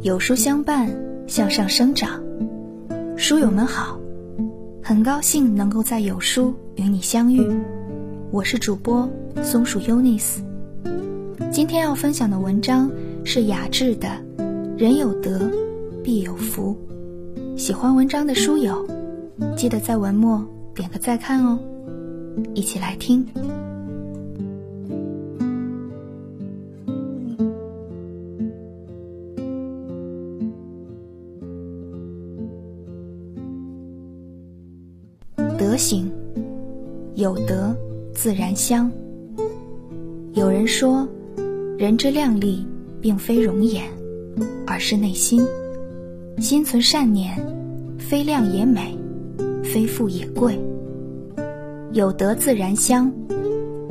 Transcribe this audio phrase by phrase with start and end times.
[0.00, 0.90] 有书相伴，
[1.28, 2.20] 向上生长。
[3.16, 4.00] 书友们好，
[4.82, 7.46] 很高兴能够在有书与你相遇。
[8.32, 9.08] 我是主播
[9.42, 10.38] 松鼠 UNIS。
[11.52, 12.90] 今天要分享的文章
[13.24, 14.08] 是雅致的
[14.78, 15.48] 《人有德
[16.02, 16.76] 必有福》。
[17.56, 18.84] 喜欢文章的书友，
[19.56, 20.44] 记得在文末
[20.78, 21.58] 点个再看哦。
[22.54, 23.26] 一起来听。
[35.58, 36.08] 德行，
[37.16, 37.76] 有德
[38.14, 38.88] 自然香。
[40.34, 41.08] 有人说，
[41.76, 42.64] 人之靓丽，
[43.00, 43.84] 并非容颜，
[44.64, 45.44] 而是内心。
[46.38, 47.36] 心存善念，
[47.98, 48.96] 非靓也美，
[49.62, 50.58] 非富也贵。
[51.92, 53.12] 有德自然香，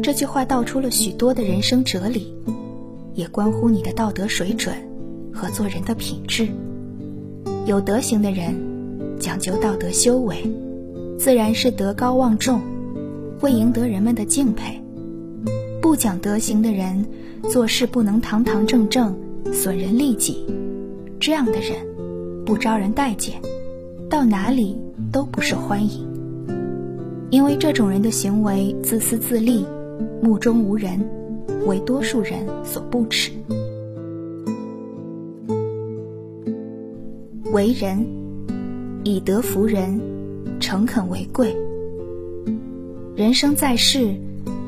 [0.02, 2.33] 这句话道出了许多的人生哲理，
[3.14, 4.75] 也关乎你的道德水准
[5.33, 6.47] 和做人的品质。
[7.66, 8.55] 有德行的人，
[9.19, 10.50] 讲究道德修为，
[11.17, 12.61] 自然是德高望重，
[13.39, 14.81] 会赢得人们的敬佩。
[15.81, 17.05] 不讲德行的人，
[17.49, 19.16] 做事不能堂堂正正，
[19.52, 20.45] 损人利己，
[21.20, 21.86] 这样的人。
[22.45, 23.42] 不招人待见，
[24.09, 24.77] 到哪里
[25.18, 26.06] 都不受欢迎。
[27.32, 29.66] 因为这种人的行为自私自利，
[30.22, 31.04] 目中无人，
[31.66, 33.32] 为多数人所不齿。
[37.52, 38.06] 为人
[39.04, 40.00] 以德服人，
[40.60, 41.52] 诚恳为贵。
[43.16, 44.14] 人生在世，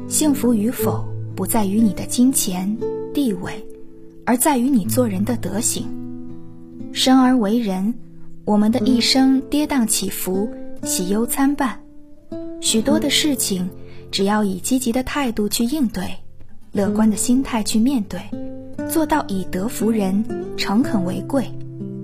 [0.07, 1.05] 幸福与否
[1.35, 2.75] 不在于你的金钱
[3.13, 3.63] 地位，
[4.25, 5.85] 而在于你做人的德行。
[6.91, 7.93] 生而为人，
[8.49, 10.49] 我们的一生跌宕起伏，
[10.81, 11.83] 喜忧参半。
[12.61, 13.69] 许多的事情，
[14.09, 16.15] 只要以积极的态度去应对，
[16.71, 18.19] 乐观的心态去面对，
[18.89, 20.25] 做到以德服人、
[20.57, 21.45] 诚恳为贵、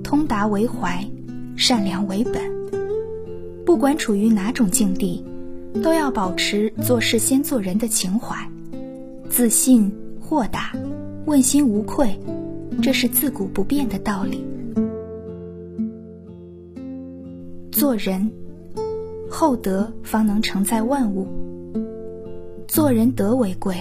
[0.04, 1.04] 通达为怀、
[1.56, 2.36] 善良为本。
[3.66, 5.26] 不管处于哪种境地，
[5.82, 8.48] 都要保持做事先做人的情怀，
[9.32, 9.92] 自信、
[10.22, 10.74] 豁达、
[11.26, 12.16] 问心无愧，
[12.84, 14.46] 这是自古不变的道理。
[17.86, 18.32] 做人
[19.30, 21.28] 厚德，方能承载万物。
[22.68, 23.78] 做人德为贵，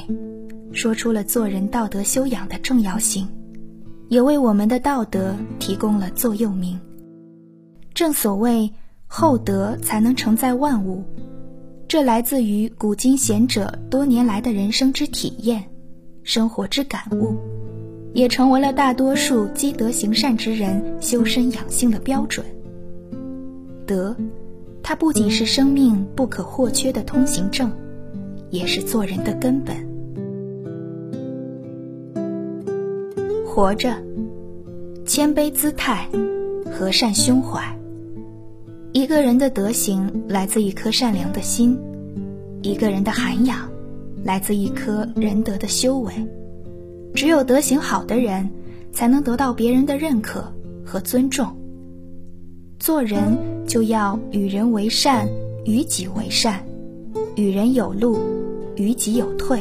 [0.73, 3.27] 说出了做人道德修养的重要性，
[4.11, 6.79] 也为我们的道德提供了座右铭。
[7.95, 8.71] 正所谓
[9.07, 11.03] 厚德才能承载万物，
[11.89, 15.65] 这来自于古今贤者多年来的人生之体验、
[16.23, 17.39] 生活之感悟，
[18.13, 22.45] 也成为了大多数积德行善之人修身养性的标准。
[23.87, 24.17] 德，
[24.83, 27.71] 它不仅是生命不可或缺的通行证，
[28.51, 29.77] 也是做人的根本。
[33.47, 33.95] 活着，
[35.07, 36.09] 谦卑姿态，
[36.73, 37.63] 和善胸怀。
[38.93, 41.79] 一个人的德行来自一颗善良的心，
[42.63, 43.69] 一个人的涵养
[44.25, 46.13] 来自一颗仁德的修为。
[47.15, 48.51] 只有德行好的人，
[48.93, 50.53] 才能得到别人的认可
[50.85, 51.57] 和尊重。
[52.81, 53.37] 做人
[53.67, 55.29] 就要与人为善，
[55.65, 56.65] 与己为善，
[57.35, 58.19] 与人有路，
[58.77, 59.61] 与己有退，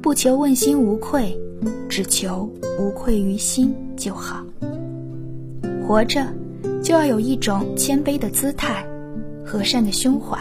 [0.00, 1.38] 不求问心无愧，
[1.88, 4.44] 只求无愧于心就好。
[5.86, 6.26] 活着
[6.82, 8.84] 就要有一种谦卑的姿态，
[9.44, 10.38] 和善的胸怀，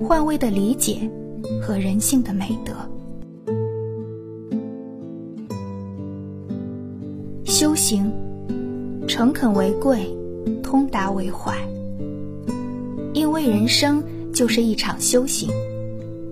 [0.00, 0.98] 换位的理解
[1.60, 2.72] 和人性的美德。
[7.44, 8.10] 修行，
[9.06, 10.14] 诚恳为贵。
[10.62, 11.56] 通达为怀，
[13.18, 14.00] 因为人生
[14.32, 15.50] 就是一场修行，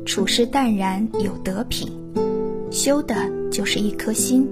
[0.05, 1.91] 处事淡然有德品，
[2.71, 3.17] 修的
[3.51, 4.47] 就是一颗心。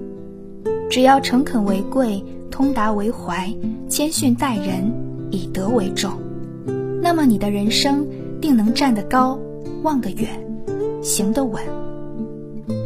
[0.89, 3.49] 只要诚恳为贵，通达为怀，
[3.87, 4.91] 谦逊待人，
[5.31, 6.11] 以德为重，
[7.01, 8.05] 那么你的人生
[8.41, 9.39] 定能站得高，
[9.83, 10.27] 望得远，
[11.01, 11.63] 行得稳。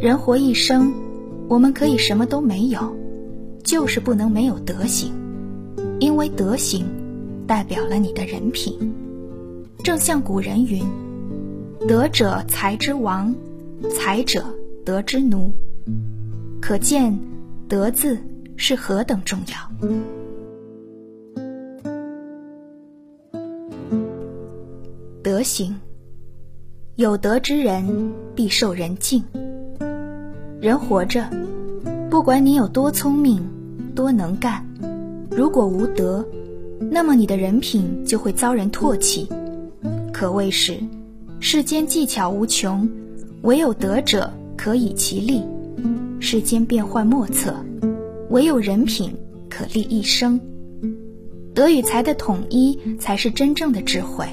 [0.00, 0.94] 人活一生，
[1.48, 2.96] 我们可以什么都没有，
[3.64, 5.10] 就是不能没有德行。
[5.98, 6.86] 因为德行，
[7.48, 8.78] 代表了你的人品。
[9.82, 10.84] 正像古人云
[11.88, 13.34] ：“德者才之王，
[13.90, 14.44] 才者
[14.84, 15.52] 德之奴。”
[16.60, 17.18] 可见
[17.68, 18.18] “德”字
[18.56, 19.54] 是何等重要。
[25.22, 25.74] 德行，
[26.96, 29.22] 有德之人必受人敬。
[30.60, 31.28] 人活着，
[32.10, 33.42] 不管你有多聪明，
[33.94, 34.66] 多能干。
[35.30, 36.26] 如果无德，
[36.90, 39.28] 那么你的人品就会遭人唾弃，
[40.20, 40.78] 可谓是
[41.40, 42.86] 世间技巧无穷，
[43.40, 45.40] 唯有德者可以其力；
[46.20, 47.54] 世间变幻莫测，
[48.28, 49.16] 唯有人品
[49.48, 50.38] 可立一生。
[51.54, 54.26] 德与才的统一才是真正的智慧。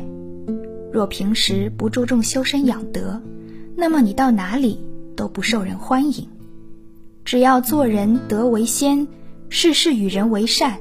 [0.92, 3.22] 若平时不注重修身养德，
[3.78, 4.82] 那么你到哪里
[5.16, 6.28] 都不受人欢迎。
[7.24, 9.08] 只要做人德为先，
[9.48, 10.80] 事事与人为善，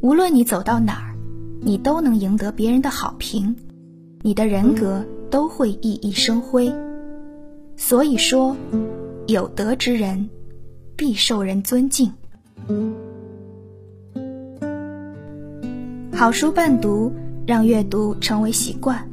[0.00, 1.14] 无论你走到哪儿，
[1.60, 3.54] 你都能赢得别人的好评，
[4.22, 6.72] 你的人格都会熠熠生辉。
[7.76, 8.54] 所以说，
[9.26, 10.28] 有德之人
[10.94, 12.12] 必受人尊敬。
[16.12, 17.10] 好书伴读，
[17.46, 19.08] 让阅读成为习惯。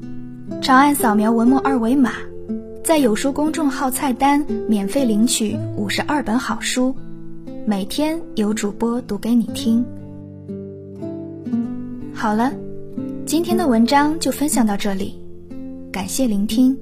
[0.61, 2.11] 长按扫描文末二维码，
[2.83, 6.93] 在有书公众号菜单免费领取五十二本好书，
[7.65, 9.85] 每天有主播读给你听。
[12.13, 12.51] 好了，
[13.27, 15.13] 今天的文章就分享到这里，
[15.91, 16.77] 感谢聆听，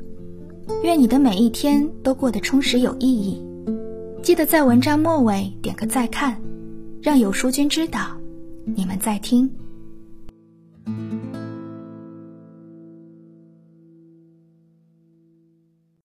[0.83, 3.43] 愿你的每一天都过得充实有意义。
[4.21, 6.39] 记得在文章末尾点个再看，
[7.01, 8.15] 让有书君知道
[8.63, 9.49] 你们在听。